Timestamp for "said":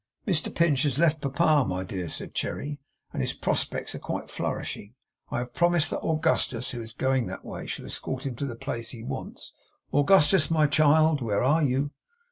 2.07-2.33